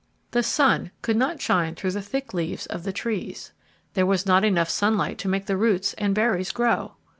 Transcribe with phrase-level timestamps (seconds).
[0.31, 3.51] The sun could not shine through the thick leaves of the trees.
[3.93, 6.95] There was not enough sunlight to make the roots and berries grow.